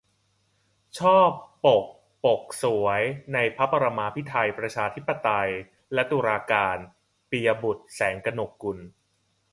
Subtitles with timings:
[0.99, 1.29] ชอบ
[1.65, 1.85] ปก
[2.23, 3.01] ปกสวย
[3.33, 5.49] ในพระปรมาภิไธย ประชาธิปไตย
[5.93, 6.77] และตุลาการ-
[7.29, 8.77] ปิยะบุตร แสงกนกกุล